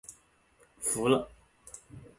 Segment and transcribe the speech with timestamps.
[0.89, 1.29] 服了